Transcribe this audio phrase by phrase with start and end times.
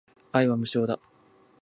[0.31, 0.99] 愛は無償だ